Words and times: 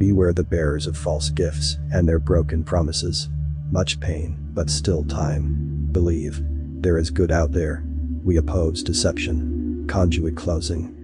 Beware 0.00 0.32
the 0.32 0.42
bearers 0.42 0.86
of 0.86 0.96
false 0.96 1.28
gifts 1.28 1.76
and 1.92 2.08
their 2.08 2.18
broken 2.18 2.64
promises. 2.64 3.28
Much 3.70 4.00
pain, 4.00 4.34
but 4.54 4.70
still 4.70 5.04
time. 5.04 5.88
Believe. 5.92 6.40
There 6.80 6.96
is 6.96 7.10
good 7.10 7.30
out 7.30 7.52
there. 7.52 7.84
We 8.24 8.38
oppose 8.38 8.82
deception. 8.82 9.84
Conduit 9.88 10.38
closing. 10.38 10.99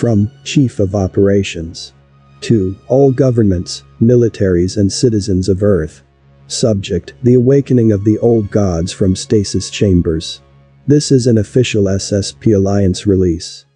From 0.00 0.30
Chief 0.44 0.80
of 0.80 0.94
Operations. 0.94 1.92
To 2.40 2.74
all 2.88 3.12
governments, 3.12 3.84
militaries 4.00 4.78
and 4.78 4.90
citizens 4.90 5.46
of 5.46 5.62
Earth. 5.62 6.02
Subject, 6.46 7.12
the 7.22 7.34
awakening 7.34 7.92
of 7.92 8.04
the 8.04 8.16
old 8.20 8.50
gods 8.50 8.92
from 8.92 9.14
stasis 9.14 9.68
chambers. 9.68 10.40
This 10.86 11.12
is 11.12 11.26
an 11.26 11.36
official 11.36 11.84
SSP 11.84 12.56
Alliance 12.56 13.06
release. 13.06 13.66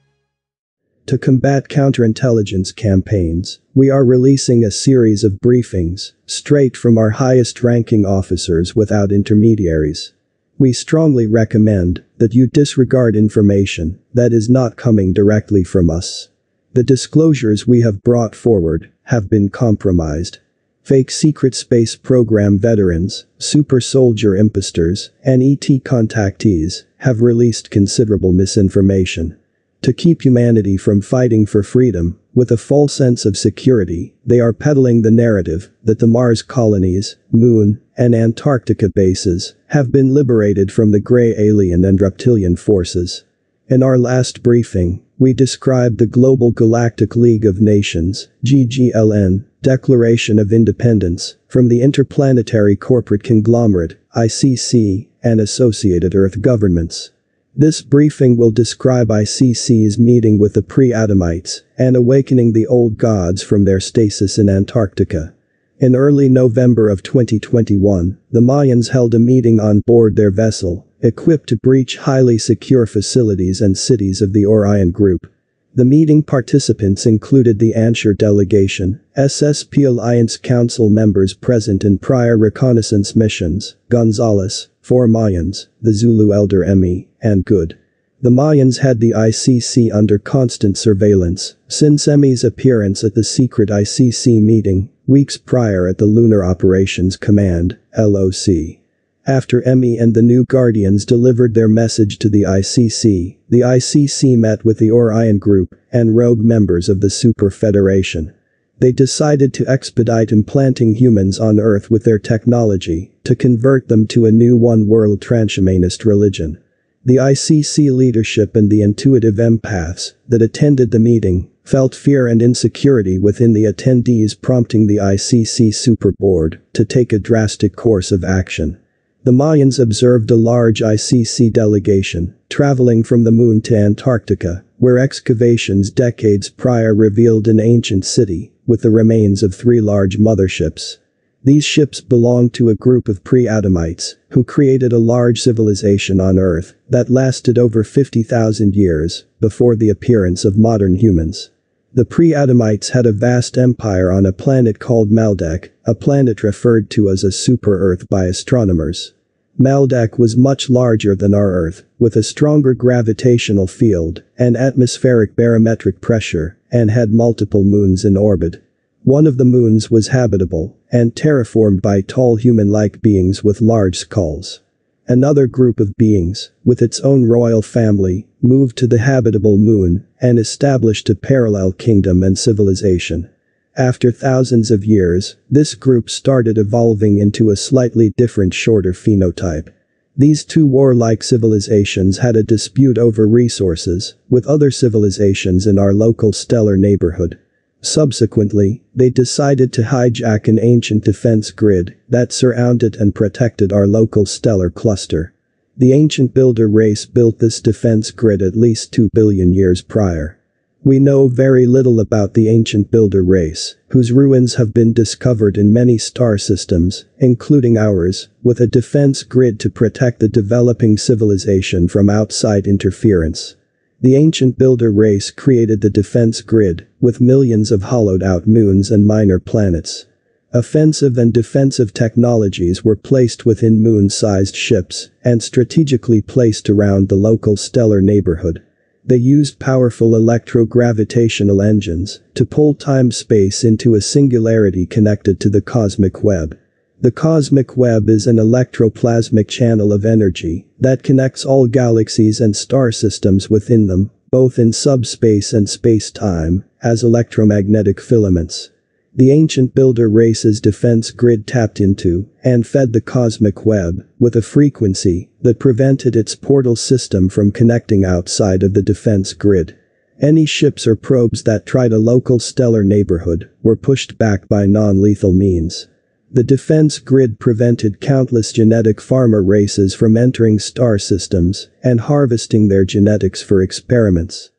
To 1.09 1.19
combat 1.19 1.69
counterintelligence 1.69 2.75
campaigns, 2.75 3.61
we 3.75 3.91
are 3.91 4.03
releasing 4.03 4.65
a 4.65 4.71
series 4.71 5.25
of 5.25 5.41
briefings, 5.45 6.13
straight 6.25 6.75
from 6.75 6.97
our 6.97 7.11
highest 7.11 7.63
ranking 7.63 8.07
officers 8.07 8.75
without 8.75 9.13
intermediaries. 9.13 10.15
We 10.57 10.73
strongly 10.73 11.27
recommend 11.27 12.05
that 12.19 12.35
you 12.35 12.47
disregard 12.47 13.17
information 13.17 13.99
that 14.13 14.33
is 14.33 14.49
not 14.49 14.77
coming 14.77 15.13
directly 15.13 15.65
from 15.65 15.91
us. 15.91 16.29
The 16.75 16.85
disclosures 16.85 17.67
we 17.67 17.81
have 17.81 18.03
brought 18.03 18.37
forward 18.37 18.91
have 19.05 19.29
been 19.29 19.49
compromised. 19.49 20.39
Fake 20.83 21.11
secret 21.11 21.55
space 21.55 21.97
program 21.97 22.59
veterans, 22.59 23.27
super 23.39 23.81
soldier 23.81 24.37
imposters, 24.37 25.11
and 25.25 25.43
ET 25.43 25.67
contactees 25.83 26.85
have 26.99 27.21
released 27.21 27.71
considerable 27.71 28.33
misinformation. 28.33 29.37
To 29.83 29.93
keep 29.93 30.23
humanity 30.23 30.77
from 30.77 31.01
fighting 31.01 31.47
for 31.47 31.63
freedom, 31.63 32.19
with 32.35 32.51
a 32.51 32.57
false 32.57 32.93
sense 32.93 33.25
of 33.25 33.37
security, 33.37 34.15
they 34.27 34.41
are 34.41 34.53
peddling 34.53 35.03
the 35.03 35.11
narrative 35.11 35.71
that 35.83 36.01
the 36.01 36.07
Mars 36.07 36.43
colonies, 36.43 37.17
Moon, 37.31 37.81
and 37.97 38.15
Antarctica 38.15 38.89
bases 38.89 39.55
have 39.69 39.93
been 39.93 40.13
liberated 40.13 40.73
from 40.73 40.91
the 40.91 41.01
gray 41.01 41.35
alien 41.39 41.85
and 41.85 42.01
reptilian 42.01 42.57
forces. 42.57 43.25
In 43.69 43.83
our 43.83 43.97
last 43.97 44.43
briefing, 44.43 45.03
we 45.17 45.33
described 45.33 45.99
the 45.99 46.07
Global 46.07 46.51
Galactic 46.51 47.15
League 47.15 47.47
of 47.47 47.61
Nations, 47.61 48.29
GGLN, 48.45 49.45
Declaration 49.63 50.39
of 50.39 50.53
Independence, 50.53 51.37
from 51.49 51.69
the 51.69 51.81
interplanetary 51.81 52.77
corporate 52.77 53.23
conglomerate, 53.23 53.97
ICC, 54.17 55.09
and 55.23 55.41
associated 55.41 56.15
Earth 56.15 56.43
governments. 56.43 57.11
This 57.57 57.83
briefing 57.83 58.37
will 58.37 58.51
describe 58.51 59.09
ICC's 59.09 59.97
meeting 59.97 60.41
with 60.41 60.55
the 60.55 60.63
pre-Adamites 60.63 61.63
and 61.79 61.95
awakening 61.95 62.53
the 62.53 62.67
old 62.67 62.99
gods 62.99 63.45
from 63.45 63.65
their 63.65 63.79
stasis 63.79 64.39
in 64.39 64.49
Antarctica. 64.49 65.35
In 65.79 65.95
early 65.95 66.29
November 66.29 66.89
of 66.89 67.05
2021, 67.05 68.19
the 68.33 68.41
Mayans 68.41 68.89
held 68.89 69.15
a 69.15 69.21
meeting 69.21 69.61
on 69.61 69.83
board 69.87 70.17
their 70.17 70.33
vessel, 70.33 70.85
equipped 71.01 71.49
to 71.51 71.57
breach 71.57 71.99
highly 71.99 72.39
secure 72.39 72.87
facilities 72.87 73.61
and 73.61 73.79
cities 73.79 74.21
of 74.21 74.33
the 74.33 74.45
Orion 74.45 74.91
Group. 74.91 75.31
The 75.77 75.85
meeting 75.85 76.23
participants 76.23 77.05
included 77.05 77.59
the 77.59 77.73
Anshar 77.73 78.17
delegation, 78.17 79.01
SSP 79.19 79.89
Alliance 79.89 80.37
Council 80.37 80.89
members 80.89 81.35
present 81.35 81.83
in 81.83 81.99
prior 81.99 82.39
reconnaissance 82.39 83.17
missions, 83.17 83.75
Gonzalez, 83.89 84.69
four 84.81 85.09
Mayans, 85.09 85.67
the 85.83 85.93
Zulu 85.93 86.33
elder 86.33 86.63
Emmy, 86.63 87.09
and 87.21 87.45
Goode. 87.45 87.77
The 88.23 88.31
Mayans 88.31 88.79
had 88.79 89.01
the 89.01 89.11
ICC 89.11 89.93
under 89.93 90.17
constant 90.17 90.79
surveillance 90.79 91.57
since 91.67 92.07
Emmy's 92.07 92.45
appearance 92.45 93.03
at 93.03 93.15
the 93.17 93.25
secret 93.25 93.69
ICC 93.69 94.41
meeting 94.41 94.91
weeks 95.09 95.37
prior 95.37 95.89
at 95.89 95.99
the 95.99 96.07
Lunar 96.07 96.45
Operations 96.45 97.17
Command, 97.17 97.79
LOC. 97.99 98.79
After 99.27 99.63
Emmy 99.63 99.97
and 99.97 100.13
the 100.13 100.21
new 100.21 100.45
Guardians 100.45 101.07
delivered 101.07 101.55
their 101.55 101.69
message 101.69 102.19
to 102.19 102.29
the 102.29 102.43
ICC, 102.43 103.39
the 103.49 103.61
ICC 103.61 104.37
met 104.37 104.67
with 104.67 104.77
the 104.77 104.91
Orion 104.91 105.39
Group 105.39 105.75
and 105.91 106.15
rogue 106.15 106.41
members 106.41 106.91
of 106.91 107.01
the 107.01 107.09
Super 107.09 107.49
Federation. 107.49 108.35
They 108.81 108.93
decided 108.93 109.55
to 109.55 109.67
expedite 109.67 110.31
implanting 110.31 110.97
humans 110.97 111.41
on 111.41 111.59
Earth 111.59 111.91
with 111.91 112.05
their 112.05 112.19
technology 112.19 113.15
to 113.25 113.35
convert 113.35 113.89
them 113.89 114.07
to 114.09 114.27
a 114.27 114.33
new 114.33 114.59
one-world 114.59 115.21
transhumanist 115.21 116.05
religion. 116.05 116.63
The 117.03 117.17
ICC 117.17 117.97
leadership 117.97 118.55
and 118.55 118.71
the 118.71 118.83
intuitive 118.83 119.37
empaths 119.37 120.13
that 120.29 120.43
attended 120.43 120.91
the 120.91 120.99
meeting 120.99 121.51
felt 121.63 121.95
fear 121.95 122.27
and 122.27 122.43
insecurity 122.43 123.19
within 123.19 123.55
the 123.55 123.65
attendees 123.65 124.39
prompting 124.39 124.87
the 124.87 124.99
ICC 124.99 125.75
Super 125.75 126.13
Board 126.13 126.61
to 126.75 126.85
take 126.85 127.11
a 127.11 127.19
drastic 127.19 127.75
course 127.75 128.13
of 128.13 128.23
action. 128.23 128.79
The 129.25 129.33
Mayans 129.33 129.79
observed 129.79 130.31
a 130.31 130.37
large 130.37 130.81
ICC 130.81 131.53
delegation 131.53 132.35
traveling 132.49 133.03
from 133.03 133.25
the 133.25 133.33
moon 133.33 133.61
to 133.63 133.77
Antarctica, 133.77 134.65
where 134.79 134.99
excavations 134.99 135.91
decades 135.91 136.49
prior 136.49 136.95
revealed 136.95 137.49
an 137.49 137.59
ancient 137.59 138.05
city 138.05 138.53
with 138.67 138.83
the 138.83 138.91
remains 138.91 139.43
of 139.43 139.55
three 139.55 139.81
large 139.81 140.19
motherships 140.19 140.99
these 141.45 141.65
ships 141.65 142.01
belonged 142.01 142.55
to 142.55 142.71
a 142.71 142.75
group 142.75 143.07
of 143.07 143.23
pre-Adamites 143.23 144.17
who 144.31 144.43
created 144.43 144.95
a 144.95 144.99
large 144.99 145.43
civilization 145.43 146.19
on 146.19 146.39
Earth 146.39 146.75
that 146.89 147.11
lasted 147.11 147.59
over 147.59 147.85
50,000 147.85 148.75
years 148.75 149.27
before 149.41 149.77
the 149.77 149.91
appearance 149.91 150.47
of 150.47 150.57
modern 150.57 150.95
humans. 150.95 151.51
The 151.93 152.07
pre-Adamites 152.07 152.91
had 152.91 153.05
a 153.05 153.13
vast 153.13 153.59
empire 153.59 154.11
on 154.11 154.25
a 154.25 154.33
planet 154.33 154.79
called 154.79 155.11
Maldek, 155.11 155.69
a 155.85 155.95
planet 155.95 156.43
referred 156.43 156.89
to 156.91 157.11
as 157.11 157.23
a 157.23 157.31
super-Earth 157.31 158.09
by 158.09 158.25
astronomers. 158.25 159.13
Maldek 159.59 160.19
was 160.19 160.37
much 160.37 160.69
larger 160.69 161.15
than 161.15 161.33
our 161.33 161.53
Earth, 161.53 161.85
with 161.99 162.17
a 162.17 162.23
stronger 162.25 162.75
gravitational 162.75 163.69
field 163.69 164.23
and 164.37 164.57
atmospheric 164.57 165.37
barometric 165.37 166.01
pressure, 166.01 166.59
and 166.73 166.91
had 166.91 167.13
multiple 167.13 167.63
moons 167.63 168.05
in 168.05 168.17
orbit. 168.17 168.63
One 169.05 169.27
of 169.27 169.37
the 169.37 169.45
moons 169.45 169.91
was 169.91 170.09
habitable 170.09 170.77
and 170.91 171.15
terraformed 171.15 171.83
by 171.83 172.01
tall 172.01 172.37
human-like 172.37 173.01
beings 173.01 173.45
with 173.45 173.61
large 173.61 173.99
skulls. 173.99 174.61
Another 175.07 175.47
group 175.47 175.79
of 175.79 175.95
beings, 175.97 176.51
with 176.65 176.81
its 176.81 176.99
own 177.01 177.25
royal 177.25 177.63
family, 177.63 178.27
moved 178.41 178.77
to 178.79 178.87
the 178.87 178.99
habitable 178.99 179.59
moon 179.59 180.07
and 180.21 180.39
established 180.39 181.11
a 181.11 181.15
parallel 181.15 181.73
kingdom 181.73 182.23
and 182.23 182.39
civilization. 182.39 183.31
After 183.77 184.13
thousands 184.13 184.71
of 184.71 184.85
years, 184.85 185.35
this 185.51 185.75
group 185.75 186.09
started 186.09 186.59
evolving 186.59 187.19
into 187.19 187.51
a 187.51 187.57
slightly 187.57 188.13
different 188.17 188.55
shorter 188.55 188.93
phenotype. 188.93 189.69
These 190.17 190.45
two 190.45 190.65
warlike 190.65 191.25
civilizations 191.25 192.19
had 192.19 192.37
a 192.37 192.45
dispute 192.45 192.99
over 192.99 193.27
resources 193.27 194.15
with 194.31 194.47
other 194.47 194.71
civilizations 194.71 195.67
in 195.67 195.77
our 195.77 195.93
local 195.93 196.33
stellar 196.33 196.77
neighborhood. 196.77 197.37
Subsequently, 197.81 198.85
they 198.95 199.11
decided 199.11 199.73
to 199.73 199.83
hijack 199.83 200.47
an 200.47 200.61
ancient 200.61 201.03
defense 201.03 201.51
grid 201.51 201.97
that 202.09 202.33
surrounded 202.33 202.95
and 202.95 203.13
protected 203.13 203.73
our 203.73 203.89
local 203.89 204.25
stellar 204.25 204.71
cluster. 204.71 205.35
The 205.77 205.93
ancient 205.93 206.33
builder 206.33 206.69
race 206.69 207.07
built 207.07 207.41
this 207.41 207.61
defense 207.61 208.13
grid 208.13 208.41
at 208.41 208.55
least 208.55 208.93
2 208.93 209.11
billion 209.13 209.53
years 209.53 209.83
prior. 209.83 210.39
We 210.87 210.99
know 210.99 211.29
very 211.29 211.67
little 211.67 211.99
about 211.99 212.35
the 212.35 212.51
ancient 212.51 212.91
builder 212.91 213.25
race, 213.25 213.75
whose 213.89 214.13
ruins 214.13 214.57
have 214.57 214.75
been 214.75 214.93
discovered 214.93 215.57
in 215.57 215.73
many 215.73 215.97
star 215.97 216.37
systems, 216.37 217.07
including 217.17 217.79
ours, 217.79 218.29
with 218.43 218.61
a 218.61 218.67
defense 218.67 219.23
grid 219.23 219.59
to 219.61 219.71
protect 219.71 220.21
the 220.21 220.29
developing 220.29 220.99
civilization 220.99 221.89
from 221.89 222.11
outside 222.11 222.67
interference. 222.67 223.57
The 224.03 224.15
ancient 224.15 224.59
builder 224.59 224.93
race 224.93 225.31
created 225.31 225.81
the 225.81 225.89
defense 225.89 226.43
grid, 226.43 226.87
with 227.01 227.19
millions 227.19 227.73
of 227.73 227.85
hollowed-out 227.85 228.47
moons 228.47 228.91
and 228.91 229.07
minor 229.07 229.39
planets. 229.39 230.05
Offensive 230.53 231.17
and 231.17 231.33
defensive 231.33 231.95
technologies 231.95 232.85
were 232.85 232.95
placed 232.95 233.47
within 233.47 233.81
moon-sized 233.83 234.55
ships 234.55 235.09
and 235.25 235.43
strategically 235.43 236.21
placed 236.21 236.69
around 236.69 237.09
the 237.09 237.17
local 237.17 237.57
stellar 237.57 238.03
neighborhood. 238.03 238.63
They 239.07 239.17
used 239.17 239.59
powerful 239.59 240.13
electrogravitational 240.13 241.63
engines 241.63 242.21
to 242.35 242.47
pull 242.47 242.73
time-space 242.73 243.63
into 243.63 243.95
a 243.95 244.01
singularity 244.01 244.87
connected 244.87 245.41
to 245.41 245.51
the 245.51 245.61
cosmic 245.61 246.25
web. 246.25 246.57
The 247.03 247.11
cosmic 247.11 247.77
web 247.77 248.09
is 248.09 248.27
an 248.27 248.37
electroplasmic 248.37 249.47
channel 249.49 249.93
of 249.93 250.07
energy 250.07 250.67
that 250.81 251.03
connects 251.03 251.45
all 251.45 251.67
galaxies 251.67 252.41
and 252.41 252.57
star 252.57 252.91
systems 252.91 253.51
within 253.51 253.89
them, 253.89 254.11
both 254.31 254.59
in 254.59 254.73
subspace 254.73 255.53
and 255.53 255.69
space-time, 255.69 256.65
as 256.83 257.03
electromagnetic 257.03 258.01
filaments. 258.01 258.71
The 259.17 259.31
ancient 259.31 259.77
builder 259.77 260.09
race's 260.09 260.61
defense 260.61 261.13
grid 261.13 261.47
tapped 261.47 261.81
into 261.81 262.29
and 262.43 262.67
fed 262.67 262.93
the 262.93 263.01
cosmic 263.01 263.65
web 263.65 264.05
with 264.19 264.35
a 264.35 264.43
frequency 264.43 265.31
that 265.43 265.61
prevented 265.61 266.17
its 266.17 266.35
portal 266.35 266.75
system 266.75 267.29
from 267.29 267.53
connecting 267.53 268.05
outside 268.05 268.65
of 268.65 268.75
the 268.75 268.83
defense 268.83 269.33
grid. 269.33 269.77
Any 270.21 270.47
ships 270.47 270.85
or 270.85 270.97
probes 270.97 271.45
that 271.45 271.65
tried 271.65 271.93
a 271.93 271.99
local 271.99 272.41
stellar 272.41 272.83
neighborhood 272.83 273.51
were 273.63 273.77
pushed 273.77 274.19
back 274.19 274.49
by 274.49 274.67
non-lethal 274.67 275.33
means. 275.33 275.87
The 276.29 276.43
defense 276.43 276.99
grid 276.99 277.39
prevented 277.39 278.01
countless 278.01 278.51
genetic 278.51 279.01
farmer 279.01 279.45
races 279.45 279.95
from 279.95 280.17
entering 280.17 280.59
star 280.59 280.99
systems 280.99 281.69
and 281.85 282.01
harvesting 282.01 282.67
their 282.67 282.85
genetics 282.85 283.41
for 283.41 283.63
experiments. 283.63 284.51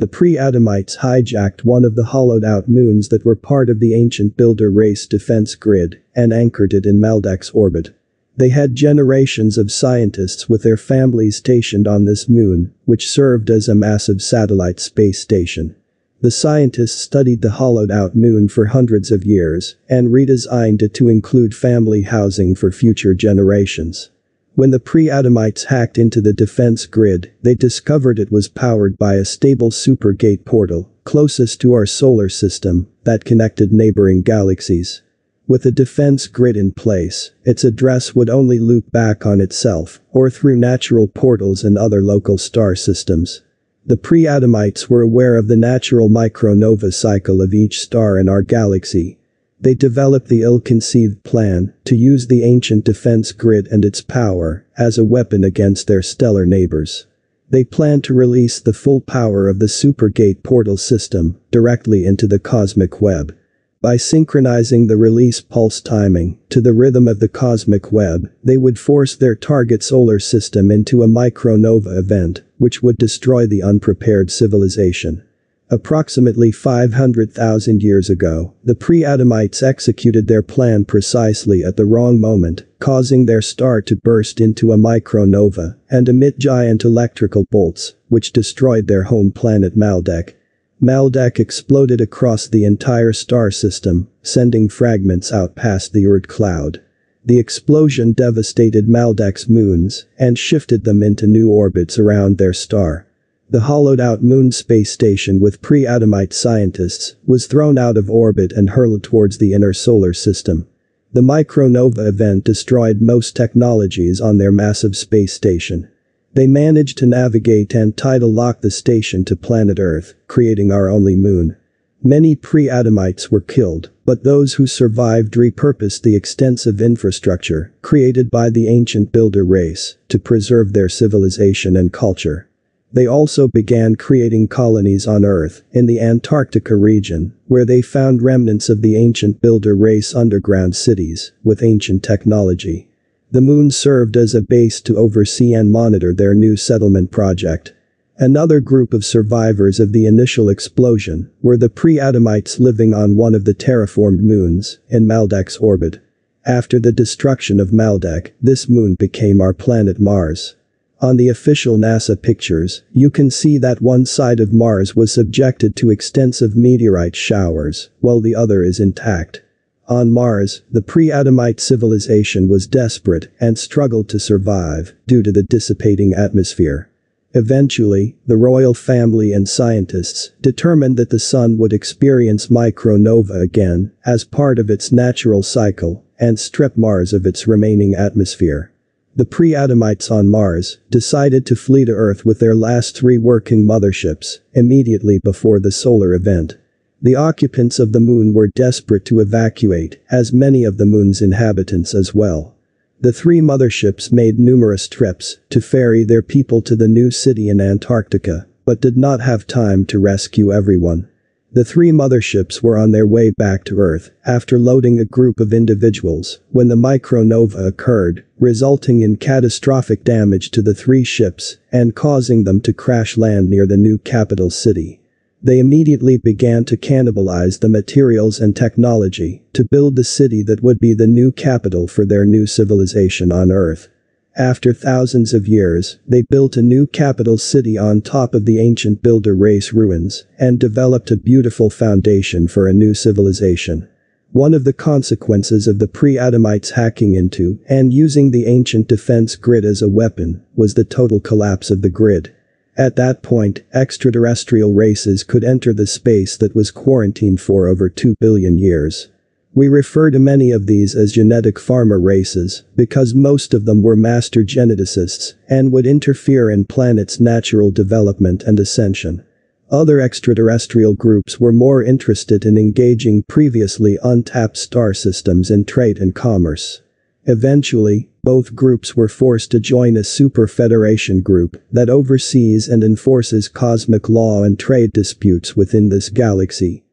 The 0.00 0.06
pre-Adamites 0.06 0.96
hijacked 1.00 1.62
one 1.62 1.84
of 1.84 1.94
the 1.94 2.04
hollowed-out 2.04 2.70
moons 2.70 3.10
that 3.10 3.26
were 3.26 3.36
part 3.36 3.68
of 3.68 3.80
the 3.80 3.94
ancient 3.94 4.34
builder 4.34 4.70
race 4.70 5.06
defense 5.06 5.54
grid 5.54 6.00
and 6.16 6.32
anchored 6.32 6.72
it 6.72 6.86
in 6.86 6.98
Maldek's 6.98 7.50
orbit. 7.50 7.90
They 8.34 8.48
had 8.48 8.74
generations 8.74 9.58
of 9.58 9.70
scientists 9.70 10.48
with 10.48 10.62
their 10.62 10.78
families 10.78 11.36
stationed 11.36 11.86
on 11.86 12.06
this 12.06 12.30
moon, 12.30 12.72
which 12.86 13.10
served 13.10 13.50
as 13.50 13.68
a 13.68 13.74
massive 13.74 14.22
satellite 14.22 14.80
space 14.80 15.20
station. 15.20 15.76
The 16.22 16.30
scientists 16.30 16.98
studied 16.98 17.42
the 17.42 17.50
hollowed-out 17.50 18.16
moon 18.16 18.48
for 18.48 18.66
hundreds 18.66 19.10
of 19.10 19.24
years 19.24 19.76
and 19.86 20.08
redesigned 20.08 20.80
it 20.80 20.94
to 20.94 21.08
include 21.08 21.54
family 21.54 22.02
housing 22.02 22.54
for 22.54 22.72
future 22.72 23.12
generations. 23.12 24.08
When 24.54 24.72
the 24.72 24.80
pre-Adamites 24.80 25.64
hacked 25.64 25.96
into 25.96 26.20
the 26.20 26.32
defense 26.32 26.84
grid, 26.84 27.30
they 27.42 27.54
discovered 27.54 28.18
it 28.18 28.32
was 28.32 28.48
powered 28.48 28.98
by 28.98 29.14
a 29.14 29.24
stable 29.24 29.70
supergate 29.70 30.44
portal, 30.44 30.90
closest 31.04 31.60
to 31.60 31.72
our 31.72 31.86
solar 31.86 32.28
system, 32.28 32.88
that 33.04 33.24
connected 33.24 33.72
neighboring 33.72 34.22
galaxies. 34.22 35.02
With 35.46 35.64
a 35.66 35.70
defense 35.70 36.26
grid 36.26 36.56
in 36.56 36.72
place, 36.72 37.30
its 37.44 37.64
address 37.64 38.14
would 38.14 38.28
only 38.28 38.58
loop 38.58 38.90
back 38.90 39.24
on 39.24 39.40
itself, 39.40 40.00
or 40.12 40.30
through 40.30 40.58
natural 40.58 41.06
portals 41.08 41.64
and 41.64 41.78
other 41.78 42.02
local 42.02 42.36
star 42.36 42.74
systems. 42.74 43.42
The 43.86 43.96
pre-Adamites 43.96 44.90
were 44.90 45.02
aware 45.02 45.36
of 45.36 45.48
the 45.48 45.56
natural 45.56 46.08
micronova 46.08 46.92
cycle 46.92 47.40
of 47.40 47.54
each 47.54 47.80
star 47.80 48.18
in 48.18 48.28
our 48.28 48.42
galaxy, 48.42 49.18
they 49.60 49.74
developed 49.74 50.28
the 50.28 50.42
ill-conceived 50.42 51.22
plan 51.22 51.72
to 51.84 51.94
use 51.94 52.26
the 52.26 52.42
ancient 52.44 52.84
defense 52.84 53.32
grid 53.32 53.68
and 53.68 53.84
its 53.84 54.00
power 54.00 54.64
as 54.78 54.96
a 54.96 55.04
weapon 55.04 55.44
against 55.44 55.86
their 55.86 56.02
stellar 56.02 56.46
neighbors. 56.46 57.06
They 57.50 57.64
planned 57.64 58.04
to 58.04 58.14
release 58.14 58.60
the 58.60 58.72
full 58.72 59.00
power 59.00 59.48
of 59.48 59.58
the 59.58 59.66
Supergate 59.66 60.42
portal 60.42 60.76
system 60.76 61.40
directly 61.50 62.06
into 62.06 62.26
the 62.26 62.38
cosmic 62.38 63.00
web. 63.00 63.36
By 63.82 63.96
synchronizing 63.96 64.86
the 64.86 64.96
release 64.96 65.40
pulse 65.40 65.80
timing 65.80 66.38
to 66.50 66.60
the 66.60 66.74
rhythm 66.74 67.08
of 67.08 67.18
the 67.18 67.28
cosmic 67.28 67.90
web, 67.90 68.30
they 68.44 68.58
would 68.58 68.78
force 68.78 69.16
their 69.16 69.34
target 69.34 69.82
solar 69.82 70.18
system 70.18 70.70
into 70.70 71.02
a 71.02 71.08
micronova 71.08 71.98
event, 71.98 72.42
which 72.58 72.82
would 72.82 72.98
destroy 72.98 73.46
the 73.46 73.62
unprepared 73.62 74.30
civilization. 74.30 75.26
Approximately 75.72 76.50
500,000 76.50 77.80
years 77.80 78.10
ago, 78.10 78.54
the 78.64 78.74
pre-Adamites 78.74 79.62
executed 79.62 80.26
their 80.26 80.42
plan 80.42 80.84
precisely 80.84 81.62
at 81.62 81.76
the 81.76 81.84
wrong 81.84 82.20
moment, 82.20 82.64
causing 82.80 83.26
their 83.26 83.40
star 83.40 83.80
to 83.82 83.94
burst 83.94 84.40
into 84.40 84.72
a 84.72 84.76
micronova 84.76 85.76
and 85.88 86.08
emit 86.08 86.40
giant 86.40 86.82
electrical 86.82 87.46
bolts, 87.52 87.94
which 88.08 88.32
destroyed 88.32 88.88
their 88.88 89.04
home 89.04 89.30
planet 89.30 89.76
Maldek. 89.76 90.34
Maldek 90.82 91.38
exploded 91.38 92.00
across 92.00 92.48
the 92.48 92.64
entire 92.64 93.12
star 93.12 93.52
system, 93.52 94.08
sending 94.22 94.68
fragments 94.68 95.30
out 95.30 95.54
past 95.54 95.92
the 95.92 96.02
Oort 96.02 96.26
cloud. 96.26 96.80
The 97.24 97.38
explosion 97.38 98.12
devastated 98.12 98.88
Maldek's 98.88 99.48
moons 99.48 100.06
and 100.18 100.36
shifted 100.36 100.82
them 100.82 101.00
into 101.00 101.28
new 101.28 101.48
orbits 101.48 101.96
around 101.96 102.38
their 102.38 102.54
star. 102.54 103.06
The 103.52 103.62
hollowed-out 103.62 104.22
moon 104.22 104.52
space 104.52 104.92
station 104.92 105.40
with 105.40 105.60
pre-Adamite 105.60 106.32
scientists 106.32 107.16
was 107.26 107.48
thrown 107.48 107.78
out 107.78 107.96
of 107.96 108.08
orbit 108.08 108.52
and 108.52 108.70
hurled 108.70 109.02
towards 109.02 109.38
the 109.38 109.54
inner 109.54 109.72
solar 109.72 110.12
system. 110.12 110.68
The 111.12 111.20
micronova 111.20 112.06
event 112.06 112.44
destroyed 112.44 113.00
most 113.00 113.34
technologies 113.34 114.20
on 114.20 114.38
their 114.38 114.52
massive 114.52 114.96
space 114.96 115.32
station. 115.32 115.88
They 116.32 116.46
managed 116.46 116.96
to 116.98 117.06
navigate 117.06 117.74
and 117.74 117.96
tidal 117.96 118.32
lock 118.32 118.60
the 118.60 118.70
station 118.70 119.24
to 119.24 119.34
planet 119.34 119.80
Earth, 119.80 120.14
creating 120.28 120.70
our 120.70 120.88
only 120.88 121.16
moon. 121.16 121.56
Many 122.04 122.36
pre-Adamites 122.36 123.32
were 123.32 123.40
killed, 123.40 123.90
but 124.04 124.22
those 124.22 124.54
who 124.54 124.68
survived 124.68 125.34
repurposed 125.34 126.02
the 126.02 126.14
extensive 126.14 126.80
infrastructure 126.80 127.74
created 127.82 128.30
by 128.30 128.48
the 128.48 128.68
ancient 128.68 129.10
builder 129.10 129.44
race 129.44 129.96
to 130.08 130.20
preserve 130.20 130.72
their 130.72 130.88
civilization 130.88 131.76
and 131.76 131.92
culture. 131.92 132.46
They 132.92 133.06
also 133.06 133.46
began 133.46 133.94
creating 133.94 134.48
colonies 134.48 135.06
on 135.06 135.24
Earth, 135.24 135.62
in 135.70 135.86
the 135.86 136.00
Antarctica 136.00 136.74
region, 136.74 137.34
where 137.46 137.64
they 137.64 137.82
found 137.82 138.22
remnants 138.22 138.68
of 138.68 138.82
the 138.82 138.96
ancient 138.96 139.40
builder 139.40 139.76
race 139.76 140.14
underground 140.14 140.74
cities, 140.74 141.32
with 141.44 141.62
ancient 141.62 142.02
technology. 142.02 142.88
The 143.30 143.40
moon 143.40 143.70
served 143.70 144.16
as 144.16 144.34
a 144.34 144.42
base 144.42 144.80
to 144.80 144.96
oversee 144.96 145.52
and 145.52 145.70
monitor 145.70 146.12
their 146.12 146.34
new 146.34 146.56
settlement 146.56 147.12
project. 147.12 147.72
Another 148.16 148.58
group 148.58 148.92
of 148.92 149.04
survivors 149.04 149.78
of 149.78 149.92
the 149.92 150.04
initial 150.04 150.48
explosion 150.48 151.30
were 151.42 151.56
the 151.56 151.68
pre-Adamites 151.68 152.58
living 152.58 152.92
on 152.92 153.16
one 153.16 153.36
of 153.36 153.44
the 153.44 153.54
terraformed 153.54 154.20
moons, 154.20 154.80
in 154.88 155.06
Maldek's 155.06 155.56
orbit. 155.58 156.00
After 156.44 156.80
the 156.80 156.90
destruction 156.90 157.60
of 157.60 157.70
Maldek, 157.70 158.32
this 158.42 158.68
moon 158.68 158.96
became 158.98 159.40
our 159.40 159.54
planet 159.54 160.00
Mars. 160.00 160.56
On 161.02 161.16
the 161.16 161.28
official 161.28 161.78
NASA 161.78 162.20
pictures, 162.20 162.82
you 162.92 163.08
can 163.08 163.30
see 163.30 163.56
that 163.56 163.80
one 163.80 164.04
side 164.04 164.38
of 164.38 164.52
Mars 164.52 164.94
was 164.94 165.10
subjected 165.10 165.74
to 165.76 165.88
extensive 165.88 166.54
meteorite 166.54 167.16
showers, 167.16 167.88
while 168.00 168.20
the 168.20 168.34
other 168.34 168.62
is 168.62 168.78
intact. 168.78 169.42
On 169.88 170.12
Mars, 170.12 170.60
the 170.70 170.82
pre-Adamite 170.82 171.58
civilization 171.58 172.48
was 172.48 172.66
desperate 172.66 173.28
and 173.40 173.58
struggled 173.58 174.10
to 174.10 174.20
survive 174.20 174.94
due 175.06 175.22
to 175.22 175.32
the 175.32 175.42
dissipating 175.42 176.12
atmosphere. 176.12 176.90
Eventually, 177.32 178.16
the 178.26 178.36
royal 178.36 178.74
family 178.74 179.32
and 179.32 179.48
scientists 179.48 180.32
determined 180.42 180.98
that 180.98 181.10
the 181.10 181.18
sun 181.18 181.56
would 181.56 181.72
experience 181.72 182.48
micronova 182.48 183.40
again 183.40 183.92
as 184.04 184.22
part 184.24 184.58
of 184.58 184.68
its 184.68 184.92
natural 184.92 185.42
cycle 185.42 186.04
and 186.18 186.38
strip 186.38 186.76
Mars 186.76 187.14
of 187.14 187.24
its 187.24 187.46
remaining 187.46 187.94
atmosphere. 187.94 188.70
The 189.20 189.26
pre-Adamites 189.26 190.10
on 190.10 190.30
Mars 190.30 190.78
decided 190.88 191.44
to 191.44 191.54
flee 191.54 191.84
to 191.84 191.92
Earth 191.92 192.24
with 192.24 192.38
their 192.38 192.54
last 192.54 192.96
three 192.96 193.18
working 193.18 193.66
motherships 193.66 194.38
immediately 194.54 195.20
before 195.22 195.60
the 195.60 195.70
solar 195.70 196.14
event. 196.14 196.56
The 197.02 197.16
occupants 197.16 197.78
of 197.78 197.92
the 197.92 198.00
moon 198.00 198.32
were 198.32 198.48
desperate 198.48 199.04
to 199.04 199.20
evacuate, 199.20 199.98
as 200.10 200.32
many 200.32 200.64
of 200.64 200.78
the 200.78 200.86
moon's 200.86 201.20
inhabitants 201.20 201.94
as 201.94 202.14
well. 202.14 202.56
The 202.98 203.12
three 203.12 203.42
motherships 203.42 204.10
made 204.10 204.38
numerous 204.38 204.88
trips 204.88 205.36
to 205.50 205.60
ferry 205.60 206.02
their 206.02 206.22
people 206.22 206.62
to 206.62 206.74
the 206.74 206.88
new 206.88 207.10
city 207.10 207.50
in 207.50 207.60
Antarctica, 207.60 208.46
but 208.64 208.80
did 208.80 208.96
not 208.96 209.20
have 209.20 209.46
time 209.46 209.84
to 209.84 209.98
rescue 209.98 210.50
everyone. 210.50 211.09
The 211.52 211.64
three 211.64 211.90
motherships 211.90 212.62
were 212.62 212.78
on 212.78 212.92
their 212.92 213.06
way 213.08 213.32
back 213.32 213.64
to 213.64 213.80
Earth 213.80 214.12
after 214.24 214.56
loading 214.56 215.00
a 215.00 215.04
group 215.04 215.40
of 215.40 215.52
individuals 215.52 216.38
when 216.50 216.68
the 216.68 216.76
micronova 216.76 217.66
occurred, 217.66 218.24
resulting 218.38 219.02
in 219.02 219.16
catastrophic 219.16 220.04
damage 220.04 220.52
to 220.52 220.62
the 220.62 220.74
three 220.74 221.02
ships 221.02 221.56
and 221.72 221.96
causing 221.96 222.44
them 222.44 222.60
to 222.60 222.72
crash 222.72 223.18
land 223.18 223.50
near 223.50 223.66
the 223.66 223.76
new 223.76 223.98
capital 223.98 224.48
city. 224.48 225.00
They 225.42 225.58
immediately 225.58 226.18
began 226.18 226.66
to 226.66 226.76
cannibalize 226.76 227.58
the 227.58 227.68
materials 227.68 228.38
and 228.38 228.54
technology 228.54 229.42
to 229.54 229.64
build 229.64 229.96
the 229.96 230.04
city 230.04 230.44
that 230.44 230.62
would 230.62 230.78
be 230.78 230.94
the 230.94 231.08
new 231.08 231.32
capital 231.32 231.88
for 231.88 232.06
their 232.06 232.24
new 232.24 232.46
civilization 232.46 233.32
on 233.32 233.50
Earth. 233.50 233.88
After 234.36 234.72
thousands 234.72 235.34
of 235.34 235.48
years, 235.48 235.98
they 236.06 236.22
built 236.22 236.56
a 236.56 236.62
new 236.62 236.86
capital 236.86 237.36
city 237.36 237.76
on 237.76 238.00
top 238.00 238.32
of 238.32 238.44
the 238.44 238.60
ancient 238.60 239.02
builder 239.02 239.34
race 239.34 239.72
ruins 239.72 240.24
and 240.38 240.58
developed 240.58 241.10
a 241.10 241.16
beautiful 241.16 241.68
foundation 241.68 242.46
for 242.46 242.68
a 242.68 242.72
new 242.72 242.94
civilization. 242.94 243.88
One 244.32 244.54
of 244.54 244.62
the 244.62 244.72
consequences 244.72 245.66
of 245.66 245.80
the 245.80 245.88
pre-Adamites 245.88 246.70
hacking 246.70 247.16
into 247.16 247.58
and 247.68 247.92
using 247.92 248.30
the 248.30 248.46
ancient 248.46 248.86
defense 248.86 249.34
grid 249.34 249.64
as 249.64 249.82
a 249.82 249.88
weapon 249.88 250.44
was 250.54 250.74
the 250.74 250.84
total 250.84 251.18
collapse 251.18 251.68
of 251.68 251.82
the 251.82 251.90
grid. 251.90 252.32
At 252.76 252.94
that 252.94 253.24
point, 253.24 253.62
extraterrestrial 253.74 254.72
races 254.72 255.24
could 255.24 255.42
enter 255.42 255.72
the 255.72 255.88
space 255.88 256.36
that 256.36 256.54
was 256.54 256.70
quarantined 256.70 257.40
for 257.40 257.66
over 257.66 257.88
2 257.88 258.14
billion 258.20 258.58
years. 258.58 259.08
We 259.52 259.68
refer 259.68 260.12
to 260.12 260.20
many 260.20 260.52
of 260.52 260.66
these 260.66 260.94
as 260.94 261.12
genetic 261.12 261.58
farmer 261.58 261.98
races 261.98 262.62
because 262.76 263.14
most 263.14 263.52
of 263.52 263.64
them 263.64 263.82
were 263.82 263.96
master 263.96 264.44
geneticists 264.44 265.34
and 265.48 265.72
would 265.72 265.86
interfere 265.86 266.48
in 266.48 266.66
planet's 266.66 267.18
natural 267.18 267.72
development 267.72 268.44
and 268.44 268.60
ascension. 268.60 269.24
Other 269.68 270.00
extraterrestrial 270.00 270.94
groups 270.94 271.40
were 271.40 271.52
more 271.52 271.82
interested 271.82 272.44
in 272.44 272.56
engaging 272.56 273.24
previously 273.24 273.98
untapped 274.04 274.56
star 274.56 274.94
systems 274.94 275.50
in 275.50 275.64
trade 275.64 275.98
and 275.98 276.14
commerce. 276.14 276.82
Eventually, 277.24 278.08
both 278.22 278.54
groups 278.54 278.96
were 278.96 279.08
forced 279.08 279.50
to 279.50 279.60
join 279.60 279.96
a 279.96 280.04
super 280.04 280.46
federation 280.46 281.22
group 281.22 281.60
that 281.72 281.90
oversees 281.90 282.68
and 282.68 282.84
enforces 282.84 283.48
cosmic 283.48 284.08
law 284.08 284.44
and 284.44 284.58
trade 284.58 284.92
disputes 284.92 285.56
within 285.56 285.88
this 285.88 286.08
galaxy. 286.08 286.84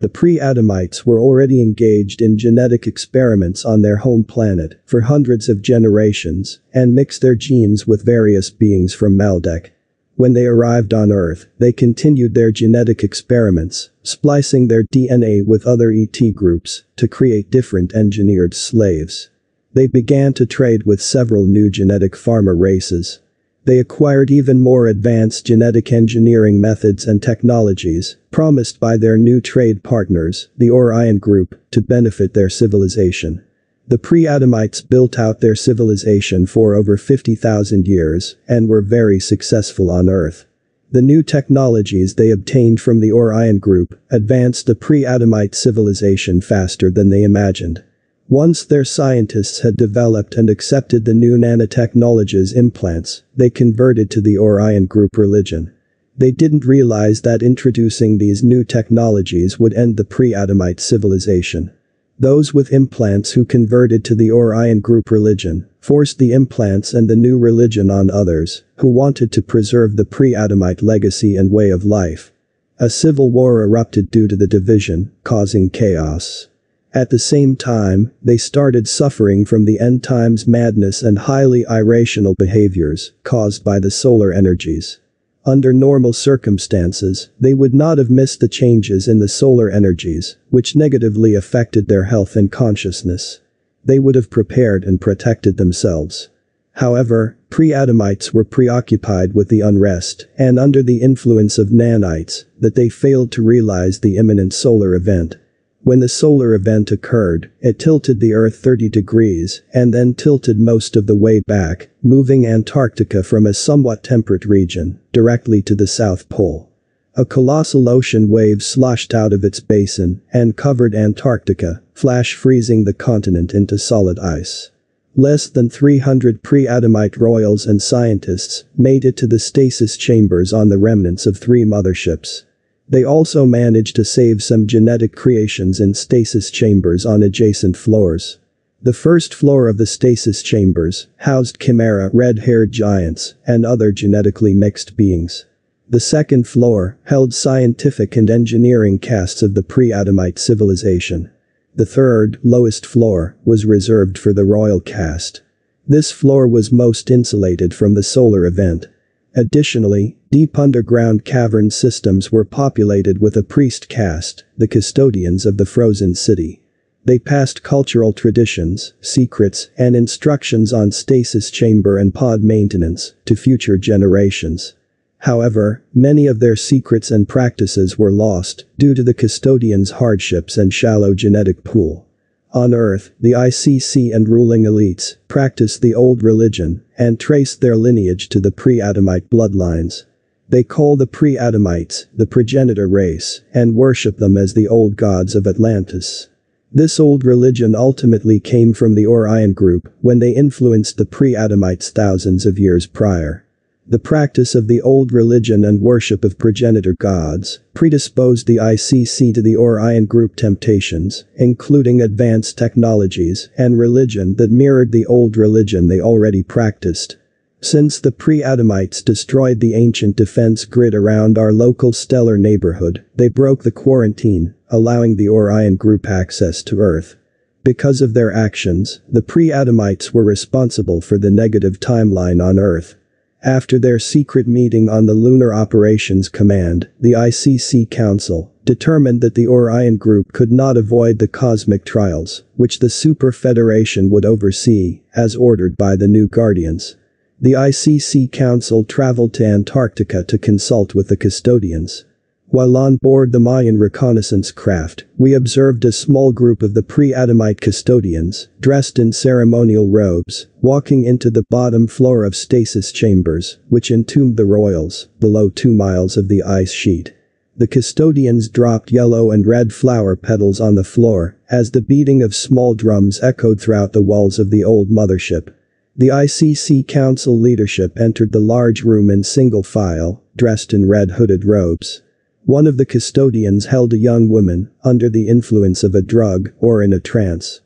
The 0.00 0.08
pre-Adamites 0.08 1.04
were 1.04 1.20
already 1.20 1.60
engaged 1.60 2.22
in 2.22 2.38
genetic 2.38 2.86
experiments 2.86 3.66
on 3.66 3.82
their 3.82 3.98
home 3.98 4.24
planet 4.24 4.80
for 4.86 5.02
hundreds 5.02 5.46
of 5.50 5.60
generations 5.60 6.58
and 6.72 6.94
mixed 6.94 7.20
their 7.20 7.34
genes 7.34 7.86
with 7.86 8.04
various 8.04 8.48
beings 8.48 8.94
from 8.94 9.16
Maldek. 9.16 9.72
When 10.16 10.32
they 10.32 10.46
arrived 10.46 10.94
on 10.94 11.12
Earth, 11.12 11.46
they 11.58 11.72
continued 11.72 12.34
their 12.34 12.50
genetic 12.50 13.04
experiments, 13.04 13.90
splicing 14.02 14.68
their 14.68 14.84
DNA 14.84 15.44
with 15.44 15.66
other 15.66 15.90
ET 15.90 16.18
groups 16.34 16.84
to 16.96 17.06
create 17.06 17.50
different 17.50 17.94
engineered 17.94 18.54
slaves. 18.54 19.28
They 19.74 19.86
began 19.86 20.32
to 20.34 20.46
trade 20.46 20.84
with 20.84 21.02
several 21.02 21.44
new 21.44 21.68
genetic 21.68 22.16
farmer 22.16 22.56
races. 22.56 23.20
They 23.64 23.78
acquired 23.78 24.30
even 24.30 24.60
more 24.60 24.86
advanced 24.86 25.46
genetic 25.46 25.92
engineering 25.92 26.60
methods 26.60 27.06
and 27.06 27.22
technologies, 27.22 28.16
promised 28.30 28.80
by 28.80 28.96
their 28.96 29.18
new 29.18 29.40
trade 29.40 29.82
partners, 29.82 30.48
the 30.56 30.70
Orion 30.70 31.18
Group, 31.18 31.60
to 31.72 31.82
benefit 31.82 32.34
their 32.34 32.48
civilization. 32.48 33.44
The 33.86 33.98
pre-Adamites 33.98 34.80
built 34.80 35.18
out 35.18 35.40
their 35.40 35.54
civilization 35.54 36.46
for 36.46 36.74
over 36.74 36.96
50,000 36.96 37.86
years 37.86 38.36
and 38.48 38.68
were 38.68 38.80
very 38.80 39.20
successful 39.20 39.90
on 39.90 40.08
Earth. 40.08 40.46
The 40.92 41.02
new 41.02 41.22
technologies 41.22 42.14
they 42.14 42.30
obtained 42.30 42.80
from 42.80 43.00
the 43.00 43.12
Orion 43.12 43.58
group 43.58 43.98
advanced 44.10 44.66
the 44.66 44.74
pre-Adamite 44.74 45.54
civilization 45.54 46.40
faster 46.40 46.90
than 46.90 47.10
they 47.10 47.22
imagined. 47.22 47.84
Once 48.30 48.64
their 48.64 48.84
scientists 48.84 49.62
had 49.62 49.76
developed 49.76 50.36
and 50.36 50.48
accepted 50.48 51.04
the 51.04 51.12
new 51.12 51.36
nanotechnologies 51.36 52.54
implants, 52.54 53.24
they 53.36 53.50
converted 53.50 54.08
to 54.08 54.20
the 54.20 54.38
Orion 54.38 54.86
group 54.86 55.18
religion. 55.18 55.74
They 56.16 56.30
didn't 56.30 56.64
realize 56.64 57.22
that 57.22 57.42
introducing 57.42 58.18
these 58.18 58.44
new 58.44 58.62
technologies 58.62 59.58
would 59.58 59.74
end 59.74 59.96
the 59.96 60.04
pre-Adamite 60.04 60.78
civilization. 60.78 61.72
Those 62.20 62.54
with 62.54 62.72
implants 62.72 63.32
who 63.32 63.44
converted 63.44 64.04
to 64.04 64.14
the 64.14 64.30
Orion 64.30 64.78
group 64.78 65.10
religion 65.10 65.68
forced 65.80 66.18
the 66.18 66.32
implants 66.32 66.94
and 66.94 67.10
the 67.10 67.16
new 67.16 67.36
religion 67.36 67.90
on 67.90 68.12
others 68.12 68.62
who 68.76 68.90
wanted 68.90 69.32
to 69.32 69.42
preserve 69.42 69.96
the 69.96 70.04
pre-Adamite 70.04 70.82
legacy 70.82 71.34
and 71.34 71.50
way 71.50 71.70
of 71.70 71.84
life. 71.84 72.30
A 72.78 72.90
civil 72.90 73.32
war 73.32 73.60
erupted 73.60 74.08
due 74.08 74.28
to 74.28 74.36
the 74.36 74.46
division, 74.46 75.10
causing 75.24 75.68
chaos. 75.68 76.46
At 76.92 77.10
the 77.10 77.20
same 77.20 77.54
time, 77.54 78.10
they 78.20 78.36
started 78.36 78.88
suffering 78.88 79.44
from 79.44 79.64
the 79.64 79.78
end 79.78 80.02
times 80.02 80.48
madness 80.48 81.02
and 81.02 81.20
highly 81.20 81.64
irrational 81.70 82.34
behaviors 82.34 83.12
caused 83.22 83.62
by 83.62 83.78
the 83.78 83.92
solar 83.92 84.32
energies. 84.32 84.98
Under 85.46 85.72
normal 85.72 86.12
circumstances, 86.12 87.30
they 87.38 87.54
would 87.54 87.74
not 87.74 87.98
have 87.98 88.10
missed 88.10 88.40
the 88.40 88.48
changes 88.48 89.06
in 89.06 89.20
the 89.20 89.28
solar 89.28 89.70
energies, 89.70 90.36
which 90.50 90.74
negatively 90.74 91.34
affected 91.34 91.86
their 91.86 92.04
health 92.04 92.34
and 92.34 92.50
consciousness. 92.50 93.40
They 93.84 94.00
would 94.00 94.16
have 94.16 94.28
prepared 94.28 94.84
and 94.84 95.00
protected 95.00 95.56
themselves. 95.56 96.28
However, 96.72 97.36
pre-Adamites 97.50 98.34
were 98.34 98.44
preoccupied 98.44 99.32
with 99.32 99.48
the 99.48 99.60
unrest 99.60 100.26
and 100.36 100.58
under 100.58 100.82
the 100.82 101.00
influence 101.00 101.56
of 101.56 101.68
nanites 101.68 102.44
that 102.58 102.74
they 102.74 102.88
failed 102.88 103.30
to 103.32 103.44
realize 103.44 104.00
the 104.00 104.16
imminent 104.16 104.52
solar 104.52 104.94
event. 104.94 105.36
When 105.82 106.00
the 106.00 106.08
solar 106.08 106.54
event 106.54 106.92
occurred, 106.92 107.50
it 107.62 107.78
tilted 107.78 108.20
the 108.20 108.34
Earth 108.34 108.56
30 108.56 108.90
degrees 108.90 109.62
and 109.72 109.94
then 109.94 110.12
tilted 110.12 110.60
most 110.60 110.94
of 110.94 111.06
the 111.06 111.16
way 111.16 111.40
back, 111.40 111.88
moving 112.02 112.46
Antarctica 112.46 113.22
from 113.22 113.46
a 113.46 113.54
somewhat 113.54 114.04
temperate 114.04 114.44
region 114.44 115.00
directly 115.10 115.62
to 115.62 115.74
the 115.74 115.86
South 115.86 116.28
Pole. 116.28 116.68
A 117.16 117.24
colossal 117.24 117.88
ocean 117.88 118.28
wave 118.28 118.62
sloshed 118.62 119.14
out 119.14 119.32
of 119.32 119.42
its 119.42 119.58
basin 119.58 120.20
and 120.34 120.54
covered 120.54 120.94
Antarctica, 120.94 121.82
flash 121.94 122.34
freezing 122.34 122.84
the 122.84 122.92
continent 122.92 123.54
into 123.54 123.78
solid 123.78 124.18
ice. 124.18 124.70
Less 125.16 125.48
than 125.48 125.70
300 125.70 126.42
pre-Adamite 126.42 127.16
royals 127.16 127.64
and 127.64 127.80
scientists 127.80 128.64
made 128.76 129.06
it 129.06 129.16
to 129.16 129.26
the 129.26 129.38
stasis 129.38 129.96
chambers 129.96 130.52
on 130.52 130.68
the 130.68 130.78
remnants 130.78 131.26
of 131.26 131.38
three 131.38 131.64
motherships. 131.64 132.44
They 132.90 133.04
also 133.04 133.46
managed 133.46 133.94
to 133.96 134.04
save 134.04 134.42
some 134.42 134.66
genetic 134.66 135.14
creations 135.14 135.78
in 135.78 135.94
stasis 135.94 136.50
chambers 136.50 137.06
on 137.06 137.22
adjacent 137.22 137.76
floors. 137.76 138.38
The 138.82 138.92
first 138.92 139.32
floor 139.32 139.68
of 139.68 139.78
the 139.78 139.86
stasis 139.86 140.42
chambers 140.42 141.06
housed 141.18 141.60
chimera 141.60 142.10
red-haired 142.12 142.72
giants 142.72 143.34
and 143.46 143.64
other 143.64 143.92
genetically 143.92 144.54
mixed 144.54 144.96
beings. 144.96 145.44
The 145.88 146.00
second 146.00 146.48
floor 146.48 146.98
held 147.04 147.32
scientific 147.32 148.16
and 148.16 148.28
engineering 148.28 148.98
casts 148.98 149.40
of 149.40 149.54
the 149.54 149.62
pre-Adamite 149.62 150.40
civilization. 150.40 151.30
The 151.76 151.86
third, 151.86 152.40
lowest 152.42 152.84
floor, 152.84 153.36
was 153.44 153.66
reserved 153.66 154.18
for 154.18 154.32
the 154.32 154.44
royal 154.44 154.80
caste. 154.80 155.42
This 155.86 156.10
floor 156.10 156.48
was 156.48 156.72
most 156.72 157.08
insulated 157.08 157.72
from 157.72 157.94
the 157.94 158.02
solar 158.02 158.46
event. 158.46 158.88
Additionally, 159.34 160.16
deep 160.32 160.58
underground 160.58 161.24
cavern 161.24 161.70
systems 161.70 162.32
were 162.32 162.44
populated 162.44 163.20
with 163.20 163.36
a 163.36 163.42
priest 163.42 163.88
caste, 163.88 164.44
the 164.58 164.66
custodians 164.66 165.46
of 165.46 165.56
the 165.56 165.66
frozen 165.66 166.14
city. 166.14 166.62
They 167.04 167.18
passed 167.18 167.62
cultural 167.62 168.12
traditions, 168.12 168.92
secrets, 169.00 169.70
and 169.78 169.96
instructions 169.96 170.72
on 170.72 170.92
stasis 170.92 171.50
chamber 171.50 171.96
and 171.96 172.12
pod 172.12 172.42
maintenance 172.42 173.14
to 173.24 173.36
future 173.36 173.78
generations. 173.78 174.74
However, 175.18 175.82
many 175.94 176.26
of 176.26 176.40
their 176.40 176.56
secrets 176.56 177.10
and 177.10 177.28
practices 177.28 177.98
were 177.98 178.12
lost 178.12 178.64
due 178.78 178.94
to 178.94 179.02
the 179.02 179.14
custodians' 179.14 179.92
hardships 179.92 180.58
and 180.58 180.74
shallow 180.74 181.14
genetic 181.14 181.62
pool. 181.62 182.06
On 182.52 182.74
Earth, 182.74 183.12
the 183.20 183.32
ICC 183.32 184.12
and 184.12 184.28
ruling 184.28 184.64
elites 184.64 185.16
practiced 185.28 185.82
the 185.82 185.94
old 185.94 186.22
religion 186.22 186.82
and 187.00 187.18
traced 187.18 187.62
their 187.62 187.76
lineage 187.76 188.28
to 188.28 188.38
the 188.38 188.52
pre-Adamite 188.52 189.30
bloodlines. 189.30 190.04
They 190.50 190.62
call 190.62 190.96
the 190.96 191.06
pre-Adamites 191.06 192.06
the 192.14 192.26
progenitor 192.26 192.86
race 192.86 193.40
and 193.54 193.74
worship 193.74 194.18
them 194.18 194.36
as 194.36 194.52
the 194.52 194.68
old 194.68 194.96
gods 194.96 195.34
of 195.34 195.46
Atlantis. 195.46 196.28
This 196.70 197.00
old 197.00 197.24
religion 197.24 197.74
ultimately 197.74 198.38
came 198.38 198.74
from 198.74 198.94
the 198.94 199.06
Orion 199.06 199.54
group 199.54 199.90
when 200.02 200.18
they 200.18 200.32
influenced 200.32 200.98
the 200.98 201.06
pre-Adamites 201.06 201.88
thousands 201.90 202.44
of 202.44 202.58
years 202.58 202.86
prior. 202.86 203.46
The 203.90 203.98
practice 203.98 204.54
of 204.54 204.68
the 204.68 204.80
old 204.80 205.10
religion 205.10 205.64
and 205.64 205.80
worship 205.80 206.24
of 206.24 206.38
progenitor 206.38 206.94
gods 207.00 207.58
predisposed 207.74 208.46
the 208.46 208.58
ICC 208.58 209.34
to 209.34 209.42
the 209.42 209.56
Orion 209.56 210.06
group 210.06 210.36
temptations, 210.36 211.24
including 211.34 212.00
advanced 212.00 212.56
technologies 212.56 213.48
and 213.58 213.76
religion 213.76 214.36
that 214.36 214.52
mirrored 214.52 214.92
the 214.92 215.06
old 215.06 215.36
religion 215.36 215.88
they 215.88 216.00
already 216.00 216.44
practiced. 216.44 217.16
Since 217.60 217.98
the 217.98 218.12
pre-Adamites 218.12 219.02
destroyed 219.02 219.58
the 219.58 219.74
ancient 219.74 220.14
defense 220.14 220.66
grid 220.66 220.94
around 220.94 221.36
our 221.36 221.52
local 221.52 221.92
stellar 221.92 222.38
neighborhood, 222.38 223.04
they 223.16 223.26
broke 223.26 223.64
the 223.64 223.72
quarantine, 223.72 224.54
allowing 224.68 225.16
the 225.16 225.28
Orion 225.28 225.74
group 225.74 226.08
access 226.08 226.62
to 226.62 226.78
Earth. 226.78 227.16
Because 227.64 228.00
of 228.00 228.14
their 228.14 228.32
actions, 228.32 229.00
the 229.08 229.20
pre-Adamites 229.20 230.14
were 230.14 230.22
responsible 230.22 231.00
for 231.00 231.18
the 231.18 231.32
negative 231.32 231.80
timeline 231.80 232.40
on 232.40 232.56
Earth. 232.56 232.94
After 233.42 233.78
their 233.78 233.98
secret 233.98 234.46
meeting 234.46 234.90
on 234.90 235.06
the 235.06 235.14
Lunar 235.14 235.54
Operations 235.54 236.28
Command, 236.28 236.90
the 237.00 237.12
ICC 237.12 237.88
Council 237.88 238.52
determined 238.66 239.22
that 239.22 239.34
the 239.34 239.48
Orion 239.48 239.96
Group 239.96 240.34
could 240.34 240.52
not 240.52 240.76
avoid 240.76 241.18
the 241.18 241.26
cosmic 241.26 241.86
trials, 241.86 242.42
which 242.56 242.80
the 242.80 242.90
Super 242.90 243.32
Federation 243.32 244.10
would 244.10 244.26
oversee, 244.26 245.00
as 245.16 245.36
ordered 245.36 245.78
by 245.78 245.96
the 245.96 246.06
new 246.06 246.28
Guardians. 246.28 246.96
The 247.40 247.52
ICC 247.52 248.30
Council 248.30 248.84
traveled 248.84 249.32
to 249.34 249.46
Antarctica 249.46 250.22
to 250.24 250.36
consult 250.36 250.94
with 250.94 251.08
the 251.08 251.16
custodians. 251.16 252.04
While 252.52 252.76
on 252.76 252.96
board 252.96 253.30
the 253.30 253.38
Mayan 253.38 253.78
reconnaissance 253.78 254.50
craft, 254.50 255.04
we 255.16 255.34
observed 255.34 255.84
a 255.84 255.92
small 255.92 256.32
group 256.32 256.64
of 256.64 256.74
the 256.74 256.82
pre-Adamite 256.82 257.60
custodians, 257.60 258.48
dressed 258.58 258.98
in 258.98 259.12
ceremonial 259.12 259.88
robes, 259.88 260.48
walking 260.60 261.04
into 261.04 261.30
the 261.30 261.44
bottom 261.48 261.86
floor 261.86 262.24
of 262.24 262.34
stasis 262.34 262.90
chambers, 262.90 263.58
which 263.68 263.92
entombed 263.92 264.36
the 264.36 264.46
royals, 264.46 265.06
below 265.20 265.48
two 265.48 265.72
miles 265.72 266.16
of 266.16 266.26
the 266.26 266.42
ice 266.42 266.72
sheet. 266.72 267.14
The 267.56 267.68
custodians 267.68 268.48
dropped 268.48 268.90
yellow 268.90 269.30
and 269.30 269.46
red 269.46 269.72
flower 269.72 270.16
petals 270.16 270.60
on 270.60 270.74
the 270.74 270.82
floor 270.82 271.36
as 271.50 271.70
the 271.70 271.80
beating 271.80 272.20
of 272.20 272.34
small 272.34 272.74
drums 272.74 273.20
echoed 273.22 273.60
throughout 273.60 273.92
the 273.92 274.02
walls 274.02 274.40
of 274.40 274.50
the 274.50 274.64
old 274.64 274.90
mothership. 274.90 275.54
The 275.96 276.08
ICC 276.08 276.88
Council 276.88 277.38
leadership 277.38 277.96
entered 277.96 278.32
the 278.32 278.40
large 278.40 278.82
room 278.82 279.08
in 279.08 279.22
single 279.22 279.62
file, 279.62 280.24
dressed 280.34 280.74
in 280.74 280.88
red 280.88 281.12
hooded 281.12 281.44
robes. 281.44 282.02
One 282.44 282.66
of 282.66 282.78
the 282.78 282.86
custodians 282.86 283.66
held 283.66 283.92
a 283.92 283.98
young 283.98 284.28
woman, 284.28 284.70
under 284.82 285.08
the 285.08 285.28
influence 285.28 285.84
of 285.84 285.94
a 285.94 286.02
drug 286.02 286.50
or 286.58 286.82
in 286.82 286.92
a 286.92 287.00
trance. 287.00 287.60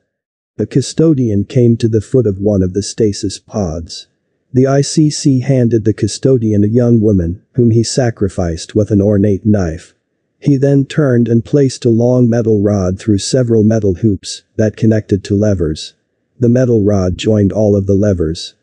The 0.56 0.66
custodian 0.66 1.44
came 1.44 1.76
to 1.78 1.88
the 1.88 2.00
foot 2.00 2.26
of 2.26 2.38
one 2.38 2.62
of 2.62 2.74
the 2.74 2.82
stasis 2.82 3.38
pods. 3.38 4.08
The 4.52 4.64
ICC 4.64 5.42
handed 5.42 5.84
the 5.84 5.92
custodian 5.92 6.62
a 6.62 6.68
young 6.68 7.00
woman, 7.00 7.42
whom 7.54 7.70
he 7.70 7.82
sacrificed 7.82 8.74
with 8.74 8.90
an 8.90 9.00
ornate 9.00 9.44
knife. 9.44 9.94
He 10.38 10.56
then 10.56 10.84
turned 10.84 11.28
and 11.28 11.44
placed 11.44 11.84
a 11.84 11.90
long 11.90 12.28
metal 12.28 12.60
rod 12.60 12.98
through 12.98 13.18
several 13.18 13.64
metal 13.64 13.94
hoops 13.94 14.42
that 14.56 14.76
connected 14.76 15.24
to 15.24 15.34
levers. 15.34 15.94
The 16.38 16.48
metal 16.48 16.82
rod 16.82 17.16
joined 17.16 17.52
all 17.52 17.74
of 17.74 17.86
the 17.86 17.94
levers. 17.94 18.54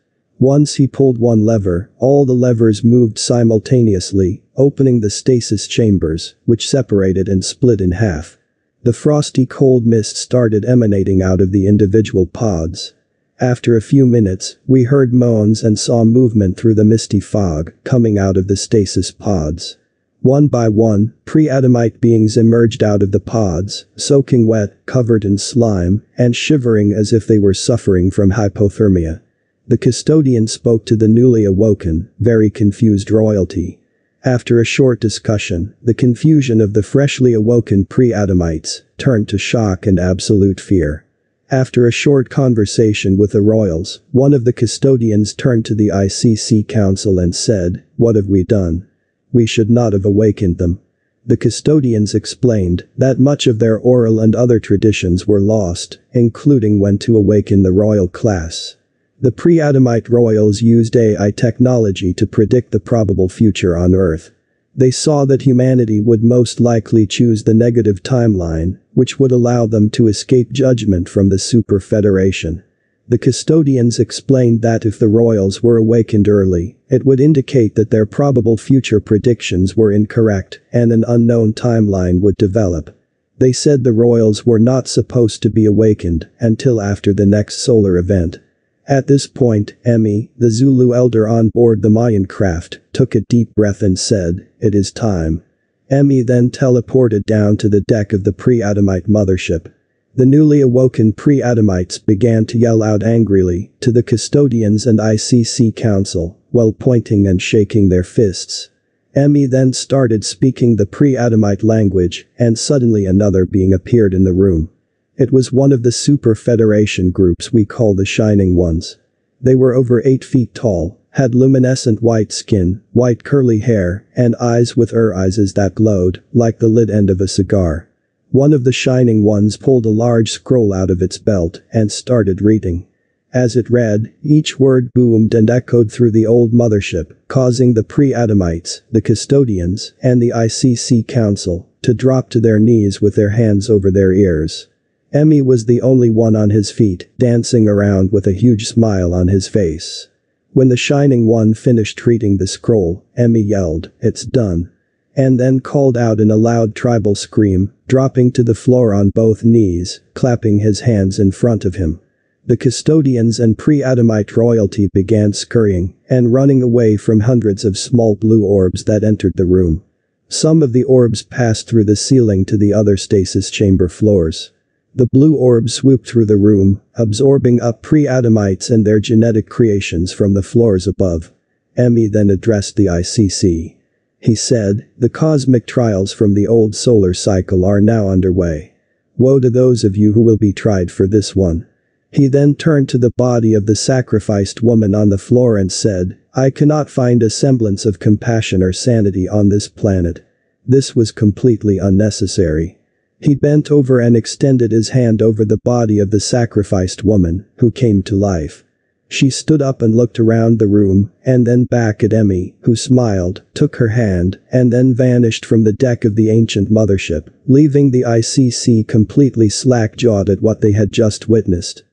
Once 0.42 0.74
he 0.74 0.88
pulled 0.88 1.18
one 1.18 1.44
lever, 1.44 1.88
all 1.98 2.26
the 2.26 2.32
levers 2.32 2.82
moved 2.82 3.16
simultaneously, 3.16 4.42
opening 4.56 4.98
the 4.98 5.08
stasis 5.08 5.68
chambers, 5.68 6.34
which 6.46 6.68
separated 6.68 7.28
and 7.28 7.44
split 7.44 7.80
in 7.80 7.92
half. 7.92 8.38
The 8.82 8.92
frosty 8.92 9.46
cold 9.46 9.86
mist 9.86 10.16
started 10.16 10.64
emanating 10.64 11.22
out 11.22 11.40
of 11.40 11.52
the 11.52 11.68
individual 11.68 12.26
pods. 12.26 12.92
After 13.38 13.76
a 13.76 13.80
few 13.80 14.04
minutes, 14.04 14.56
we 14.66 14.82
heard 14.82 15.14
moans 15.14 15.62
and 15.62 15.78
saw 15.78 16.02
movement 16.04 16.56
through 16.56 16.74
the 16.74 16.84
misty 16.84 17.20
fog 17.20 17.72
coming 17.84 18.18
out 18.18 18.36
of 18.36 18.48
the 18.48 18.56
stasis 18.56 19.12
pods. 19.12 19.76
One 20.22 20.48
by 20.48 20.68
one, 20.68 21.14
pre-Adamite 21.24 22.00
beings 22.00 22.36
emerged 22.36 22.82
out 22.82 23.04
of 23.04 23.12
the 23.12 23.20
pods, 23.20 23.84
soaking 23.94 24.48
wet, 24.48 24.74
covered 24.86 25.24
in 25.24 25.38
slime, 25.38 26.02
and 26.18 26.34
shivering 26.34 26.92
as 26.92 27.12
if 27.12 27.28
they 27.28 27.38
were 27.38 27.54
suffering 27.54 28.10
from 28.10 28.32
hypothermia. 28.32 29.21
The 29.68 29.78
custodian 29.78 30.48
spoke 30.48 30.84
to 30.86 30.96
the 30.96 31.08
newly 31.08 31.44
awoken, 31.44 32.10
very 32.18 32.50
confused 32.50 33.10
royalty. 33.10 33.78
After 34.24 34.60
a 34.60 34.64
short 34.64 35.00
discussion, 35.00 35.74
the 35.82 35.94
confusion 35.94 36.60
of 36.60 36.74
the 36.74 36.82
freshly 36.82 37.32
awoken 37.32 37.84
pre-Adamites 37.84 38.82
turned 38.98 39.28
to 39.28 39.38
shock 39.38 39.86
and 39.86 39.98
absolute 39.98 40.60
fear. 40.60 41.04
After 41.50 41.86
a 41.86 41.92
short 41.92 42.30
conversation 42.30 43.16
with 43.16 43.32
the 43.32 43.40
royals, 43.40 44.00
one 44.10 44.32
of 44.32 44.44
the 44.44 44.52
custodians 44.52 45.34
turned 45.34 45.64
to 45.66 45.74
the 45.74 45.88
ICC 45.88 46.66
council 46.66 47.18
and 47.18 47.34
said, 47.34 47.84
what 47.96 48.16
have 48.16 48.26
we 48.26 48.42
done? 48.42 48.88
We 49.32 49.46
should 49.46 49.70
not 49.70 49.92
have 49.92 50.04
awakened 50.04 50.58
them. 50.58 50.80
The 51.24 51.36
custodians 51.36 52.14
explained 52.14 52.84
that 52.98 53.20
much 53.20 53.46
of 53.46 53.58
their 53.58 53.78
oral 53.78 54.18
and 54.18 54.34
other 54.34 54.58
traditions 54.58 55.28
were 55.28 55.40
lost, 55.40 55.98
including 56.12 56.80
when 56.80 56.98
to 56.98 57.16
awaken 57.16 57.62
the 57.62 57.70
royal 57.70 58.08
class. 58.08 58.76
The 59.22 59.30
pre-Adamite 59.30 60.08
royals 60.08 60.62
used 60.62 60.96
AI 60.96 61.30
technology 61.30 62.12
to 62.12 62.26
predict 62.26 62.72
the 62.72 62.80
probable 62.80 63.28
future 63.28 63.76
on 63.76 63.94
Earth. 63.94 64.32
They 64.74 64.90
saw 64.90 65.24
that 65.26 65.42
humanity 65.42 66.00
would 66.00 66.24
most 66.24 66.58
likely 66.58 67.06
choose 67.06 67.44
the 67.44 67.54
negative 67.54 68.02
timeline, 68.02 68.80
which 68.94 69.20
would 69.20 69.30
allow 69.30 69.66
them 69.66 69.90
to 69.90 70.08
escape 70.08 70.50
judgment 70.50 71.08
from 71.08 71.28
the 71.28 71.38
Super 71.38 71.78
Federation. 71.78 72.64
The 73.06 73.16
custodians 73.16 74.00
explained 74.00 74.60
that 74.62 74.84
if 74.84 74.98
the 74.98 75.06
royals 75.06 75.62
were 75.62 75.76
awakened 75.76 76.28
early, 76.28 76.76
it 76.88 77.06
would 77.06 77.20
indicate 77.20 77.76
that 77.76 77.90
their 77.90 78.06
probable 78.06 78.56
future 78.56 78.98
predictions 78.98 79.76
were 79.76 79.92
incorrect 79.92 80.60
and 80.72 80.90
an 80.90 81.04
unknown 81.06 81.52
timeline 81.52 82.20
would 82.22 82.36
develop. 82.38 82.98
They 83.38 83.52
said 83.52 83.84
the 83.84 83.92
royals 83.92 84.44
were 84.44 84.58
not 84.58 84.88
supposed 84.88 85.42
to 85.42 85.48
be 85.48 85.64
awakened 85.64 86.28
until 86.40 86.80
after 86.80 87.14
the 87.14 87.26
next 87.26 87.58
solar 87.58 87.96
event. 87.96 88.40
At 88.88 89.06
this 89.06 89.28
point, 89.28 89.74
Emmy, 89.84 90.30
the 90.36 90.50
Zulu 90.50 90.92
elder 90.92 91.28
on 91.28 91.50
board 91.50 91.82
the 91.82 91.90
Mayan 91.90 92.26
craft, 92.26 92.80
took 92.92 93.14
a 93.14 93.20
deep 93.28 93.54
breath 93.54 93.80
and 93.80 93.96
said, 93.96 94.48
it 94.58 94.74
is 94.74 94.90
time. 94.90 95.42
Emmy 95.88 96.22
then 96.22 96.50
teleported 96.50 97.24
down 97.24 97.56
to 97.58 97.68
the 97.68 97.82
deck 97.82 98.12
of 98.12 98.24
the 98.24 98.32
pre-Adamite 98.32 99.06
mothership. 99.06 99.72
The 100.14 100.26
newly 100.26 100.60
awoken 100.60 101.12
pre-Adamites 101.12 101.98
began 101.98 102.44
to 102.46 102.58
yell 102.58 102.82
out 102.82 103.02
angrily 103.02 103.70
to 103.80 103.92
the 103.92 104.02
custodians 104.02 104.84
and 104.84 104.98
ICC 104.98 105.76
council 105.76 106.38
while 106.50 106.72
pointing 106.72 107.26
and 107.26 107.40
shaking 107.40 107.88
their 107.88 108.02
fists. 108.02 108.68
Emmy 109.14 109.46
then 109.46 109.72
started 109.72 110.24
speaking 110.24 110.76
the 110.76 110.86
pre-Adamite 110.86 111.62
language 111.62 112.26
and 112.38 112.58
suddenly 112.58 113.06
another 113.06 113.46
being 113.46 113.72
appeared 113.72 114.12
in 114.12 114.24
the 114.24 114.32
room. 114.32 114.70
It 115.18 115.30
was 115.30 115.52
one 115.52 115.72
of 115.72 115.82
the 115.82 115.92
Super 115.92 116.34
Federation 116.34 117.10
groups 117.10 117.52
we 117.52 117.66
call 117.66 117.94
the 117.94 118.06
Shining 118.06 118.56
Ones. 118.56 118.96
They 119.42 119.54
were 119.54 119.74
over 119.74 120.00
8 120.06 120.24
feet 120.24 120.54
tall, 120.54 120.98
had 121.10 121.34
luminescent 121.34 122.02
white 122.02 122.32
skin, 122.32 122.80
white 122.92 123.22
curly 123.22 123.58
hair, 123.58 124.06
and 124.16 124.34
eyes 124.36 124.74
with 124.74 124.94
ur 124.94 125.12
eyes 125.12 125.36
that 125.36 125.74
glowed, 125.74 126.22
like 126.32 126.60
the 126.60 126.68
lid 126.68 126.88
end 126.88 127.10
of 127.10 127.20
a 127.20 127.28
cigar. 127.28 127.90
One 128.30 128.54
of 128.54 128.64
the 128.64 128.72
Shining 128.72 129.22
Ones 129.22 129.58
pulled 129.58 129.84
a 129.84 129.90
large 129.90 130.30
scroll 130.30 130.72
out 130.72 130.90
of 130.90 131.02
its 131.02 131.18
belt 131.18 131.60
and 131.70 131.92
started 131.92 132.40
reading. 132.40 132.86
As 133.34 133.54
it 133.54 133.68
read, 133.68 134.14
each 134.22 134.58
word 134.58 134.90
boomed 134.94 135.34
and 135.34 135.50
echoed 135.50 135.92
through 135.92 136.12
the 136.12 136.24
old 136.24 136.52
mothership, 136.52 137.14
causing 137.28 137.74
the 137.74 137.84
pre-Adamites, 137.84 138.80
the 138.90 139.02
custodians, 139.02 139.92
and 140.02 140.22
the 140.22 140.32
ICC 140.34 141.06
council 141.06 141.68
to 141.82 141.92
drop 141.92 142.30
to 142.30 142.40
their 142.40 142.58
knees 142.58 143.02
with 143.02 143.14
their 143.14 143.30
hands 143.30 143.68
over 143.68 143.90
their 143.90 144.14
ears. 144.14 144.68
Emmy 145.12 145.42
was 145.42 145.66
the 145.66 145.82
only 145.82 146.08
one 146.08 146.34
on 146.34 146.48
his 146.48 146.70
feet, 146.70 147.08
dancing 147.18 147.68
around 147.68 148.12
with 148.12 148.26
a 148.26 148.32
huge 148.32 148.66
smile 148.66 149.12
on 149.12 149.28
his 149.28 149.46
face. 149.46 150.08
When 150.52 150.68
the 150.68 150.76
Shining 150.76 151.26
One 151.26 151.52
finished 151.52 152.06
reading 152.06 152.38
the 152.38 152.46
scroll, 152.46 153.04
Emmy 153.14 153.40
yelled, 153.40 153.90
it's 154.00 154.24
done. 154.24 154.70
And 155.14 155.38
then 155.38 155.60
called 155.60 155.98
out 155.98 156.18
in 156.18 156.30
a 156.30 156.36
loud 156.36 156.74
tribal 156.74 157.14
scream, 157.14 157.74
dropping 157.88 158.32
to 158.32 158.42
the 158.42 158.54
floor 158.54 158.94
on 158.94 159.10
both 159.10 159.44
knees, 159.44 160.00
clapping 160.14 160.60
his 160.60 160.80
hands 160.80 161.18
in 161.18 161.30
front 161.30 161.66
of 161.66 161.74
him. 161.74 162.00
The 162.46 162.56
custodians 162.56 163.38
and 163.38 163.58
pre-Adamite 163.58 164.34
royalty 164.36 164.88
began 164.92 165.34
scurrying 165.34 165.94
and 166.08 166.32
running 166.32 166.62
away 166.62 166.96
from 166.96 167.20
hundreds 167.20 167.66
of 167.66 167.76
small 167.76 168.16
blue 168.16 168.44
orbs 168.44 168.84
that 168.84 169.04
entered 169.04 169.34
the 169.36 169.44
room. 169.44 169.84
Some 170.28 170.62
of 170.62 170.72
the 170.72 170.84
orbs 170.84 171.22
passed 171.22 171.68
through 171.68 171.84
the 171.84 171.96
ceiling 171.96 172.46
to 172.46 172.56
the 172.56 172.72
other 172.72 172.96
stasis 172.96 173.50
chamber 173.50 173.88
floors. 173.88 174.52
The 174.94 175.08
blue 175.10 175.36
orb 175.36 175.70
swooped 175.70 176.06
through 176.06 176.26
the 176.26 176.36
room, 176.36 176.82
absorbing 176.96 177.62
up 177.62 177.82
pre-Adamites 177.82 178.68
and 178.68 178.86
their 178.86 179.00
genetic 179.00 179.48
creations 179.48 180.12
from 180.12 180.34
the 180.34 180.42
floors 180.42 180.86
above. 180.86 181.32
Emmy 181.76 182.08
then 182.08 182.28
addressed 182.28 182.76
the 182.76 182.86
ICC. 182.86 183.76
He 184.20 184.34
said, 184.34 184.86
the 184.98 185.08
cosmic 185.08 185.66
trials 185.66 186.12
from 186.12 186.34
the 186.34 186.46
old 186.46 186.74
solar 186.74 187.14
cycle 187.14 187.64
are 187.64 187.80
now 187.80 188.08
underway. 188.08 188.74
Woe 189.16 189.40
to 189.40 189.48
those 189.48 189.82
of 189.82 189.96
you 189.96 190.12
who 190.12 190.20
will 190.20 190.36
be 190.36 190.52
tried 190.52 190.90
for 190.90 191.06
this 191.06 191.34
one. 191.34 191.66
He 192.10 192.28
then 192.28 192.54
turned 192.54 192.90
to 192.90 192.98
the 192.98 193.12
body 193.16 193.54
of 193.54 193.64
the 193.64 193.74
sacrificed 193.74 194.62
woman 194.62 194.94
on 194.94 195.08
the 195.08 195.16
floor 195.16 195.56
and 195.56 195.72
said, 195.72 196.18
I 196.34 196.50
cannot 196.50 196.90
find 196.90 197.22
a 197.22 197.30
semblance 197.30 197.86
of 197.86 197.98
compassion 197.98 198.62
or 198.62 198.74
sanity 198.74 199.26
on 199.26 199.48
this 199.48 199.68
planet. 199.68 200.22
This 200.66 200.94
was 200.94 201.10
completely 201.10 201.78
unnecessary. 201.78 202.78
He 203.22 203.36
bent 203.36 203.70
over 203.70 204.00
and 204.00 204.16
extended 204.16 204.72
his 204.72 204.88
hand 204.88 205.22
over 205.22 205.44
the 205.44 205.60
body 205.62 206.00
of 206.00 206.10
the 206.10 206.18
sacrificed 206.18 207.04
woman, 207.04 207.46
who 207.58 207.70
came 207.70 208.02
to 208.02 208.16
life. 208.16 208.64
She 209.08 209.30
stood 209.30 209.62
up 209.62 209.80
and 209.80 209.94
looked 209.94 210.18
around 210.18 210.58
the 210.58 210.66
room, 210.66 211.12
and 211.24 211.46
then 211.46 211.64
back 211.64 212.02
at 212.02 212.12
Emmy, 212.12 212.56
who 212.62 212.74
smiled, 212.74 213.42
took 213.54 213.76
her 213.76 213.88
hand, 213.88 214.40
and 214.50 214.72
then 214.72 214.94
vanished 214.94 215.44
from 215.44 215.64
the 215.64 215.72
deck 215.72 216.04
of 216.04 216.16
the 216.16 216.30
ancient 216.30 216.70
mothership, 216.70 217.28
leaving 217.46 217.90
the 217.90 218.02
ICC 218.02 218.88
completely 218.88 219.48
slack-jawed 219.48 220.28
at 220.28 220.42
what 220.42 220.60
they 220.60 220.72
had 220.72 220.90
just 220.90 221.28
witnessed. 221.28 221.84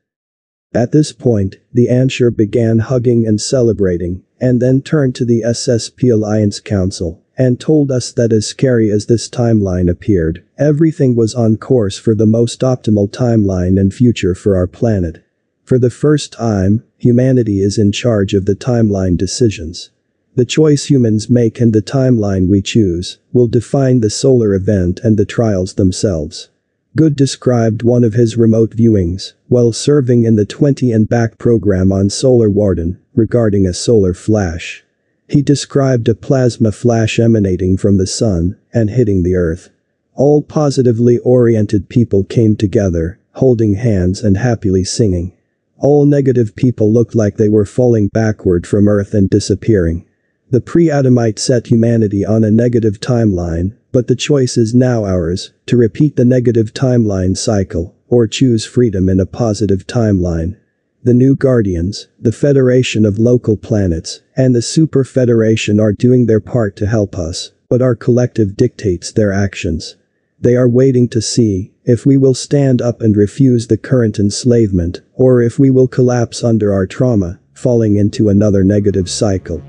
At 0.74 0.92
this 0.92 1.12
point, 1.12 1.58
the 1.74 1.88
Anshar 1.88 2.36
began 2.36 2.80
hugging 2.80 3.28
and 3.28 3.40
celebrating, 3.40 4.24
and 4.40 4.62
then 4.62 4.82
turned 4.82 5.14
to 5.16 5.26
the 5.26 5.44
SSP 5.46 6.12
Alliance 6.12 6.60
Council, 6.60 7.24
and 7.40 7.58
told 7.58 7.90
us 7.90 8.12
that 8.12 8.34
as 8.34 8.46
scary 8.46 8.92
as 8.92 9.06
this 9.06 9.30
timeline 9.30 9.90
appeared, 9.90 10.44
everything 10.58 11.16
was 11.16 11.34
on 11.34 11.56
course 11.56 11.98
for 11.98 12.14
the 12.14 12.26
most 12.26 12.60
optimal 12.60 13.10
timeline 13.10 13.80
and 13.80 13.94
future 13.94 14.36
for 14.36 14.58
our 14.58 14.68
planet. 14.68 15.24
For 15.64 15.80
the 15.80 15.90
first 15.90 16.34
time, 16.34 16.84
humanity 16.98 17.62
is 17.62 17.78
in 17.78 17.94
charge 17.94 18.34
of 18.34 18.46
the 18.46 18.56
timeline 18.56 19.18
decisions. 19.18 19.90
The 20.36 20.44
choice 20.44 20.90
humans 20.90 21.30
make 21.30 21.62
and 21.62 21.72
the 21.72 21.82
timeline 21.82 22.50
we 22.50 22.62
choose 22.62 23.20
will 23.32 23.48
define 23.48 24.02
the 24.02 24.10
solar 24.10 24.54
event 24.54 25.00
and 25.02 25.18
the 25.18 25.26
trials 25.26 25.76
themselves. 25.76 26.50
Goode 26.98 27.16
described 27.16 27.84
one 27.84 28.04
of 28.04 28.16
his 28.16 28.36
remote 28.36 28.72
viewings 28.72 29.32
while 29.48 29.72
serving 29.72 30.24
in 30.24 30.36
the 30.36 30.46
20 30.46 30.92
and 30.92 31.08
back 31.08 31.38
program 31.38 31.94
on 31.94 32.10
Solar 32.10 32.50
Warden 32.50 33.00
regarding 33.14 33.66
a 33.66 33.74
solar 33.74 34.14
flash. 34.14 34.84
He 35.30 35.44
described 35.44 36.10
a 36.10 36.16
plasma 36.16 36.72
flash 36.72 37.20
emanating 37.20 37.78
from 37.78 37.98
the 37.98 38.08
sun 38.08 38.58
and 38.74 38.90
hitting 38.90 39.22
the 39.22 39.36
earth. 39.36 39.70
All 40.16 40.42
positively 40.42 41.20
oriented 41.20 41.88
people 41.88 42.24
came 42.24 42.56
together, 42.56 43.20
holding 43.34 43.76
hands 43.76 44.24
and 44.24 44.38
happily 44.38 44.84
singing. 44.84 45.34
All 45.78 46.08
negative 46.08 46.56
people 46.56 46.92
looked 46.92 47.14
like 47.14 47.38
they 47.38 47.48
were 47.48 47.64
falling 47.64 48.10
backward 48.12 48.66
from 48.66 48.88
earth 48.88 49.14
and 49.14 49.30
disappearing. 49.30 50.04
The 50.50 50.62
pre-Adamite 50.62 51.38
set 51.38 51.68
humanity 51.68 52.26
on 52.26 52.44
a 52.44 52.50
negative 52.50 53.00
timeline, 53.00 53.78
but 53.92 54.08
the 54.08 54.16
choice 54.16 54.58
is 54.58 54.74
now 54.74 55.06
ours, 55.06 55.54
to 55.68 55.78
repeat 55.78 56.16
the 56.16 56.26
negative 56.26 56.74
timeline 56.74 57.38
cycle, 57.38 57.96
or 58.08 58.28
choose 58.28 58.66
freedom 58.66 59.08
in 59.08 59.20
a 59.20 59.28
positive 59.28 59.86
timeline. 59.86 60.58
The 61.02 61.14
New 61.14 61.34
Guardians, 61.34 62.10
the 62.20 62.34
Federation 62.34 63.06
of 63.06 63.18
Local 63.18 63.56
Planets, 63.56 64.20
and 64.36 64.54
the 64.54 64.62
Super 64.62 65.06
Federation 65.06 65.80
are 65.80 65.94
doing 65.94 66.26
their 66.26 66.42
part 66.42 66.76
to 66.76 66.88
help 66.88 67.18
us, 67.18 67.54
but 67.70 67.82
our 67.82 67.96
collective 67.96 68.58
dictates 68.58 69.10
their 69.14 69.32
actions. 69.32 69.96
They 70.42 70.58
are 70.58 70.68
waiting 70.68 71.08
to 71.10 71.22
see 71.22 71.72
if 71.86 72.06
we 72.06 72.18
will 72.18 72.34
stand 72.34 72.82
up 72.82 73.00
and 73.00 73.16
refuse 73.16 73.68
the 73.68 73.78
current 73.78 74.20
enslavement, 74.20 75.00
or 75.14 75.42
if 75.42 75.58
we 75.58 75.70
will 75.70 75.88
collapse 75.88 76.44
under 76.44 76.74
our 76.74 76.86
trauma, 76.86 77.40
falling 77.54 77.96
into 77.96 78.28
another 78.28 78.66
negative 78.66 79.10
cycle. 79.10 79.64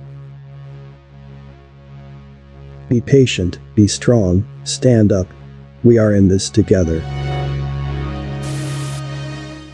Be 2.89 3.01
patient, 3.01 3.61
be 3.77 3.87
strong, 3.87 4.45
stand 4.65 5.13
up. 5.13 5.29
We 5.85 5.97
are 5.97 6.13
in 6.13 6.27
this 6.27 6.51
together. 6.51 7.20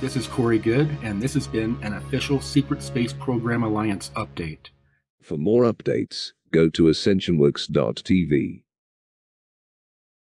This 0.06 0.14
is 0.14 0.28
Corey 0.28 0.60
Goode, 0.60 0.96
and 1.02 1.20
this 1.20 1.34
has 1.34 1.48
been 1.48 1.76
an 1.82 1.94
official 1.94 2.40
Secret 2.40 2.80
Space 2.80 3.12
Program 3.12 3.64
Alliance 3.64 4.12
update. 4.14 4.68
For 5.20 5.36
more 5.36 5.64
updates, 5.64 6.30
go 6.52 6.68
to 6.68 6.84
ascensionworks.tv. 6.84 8.62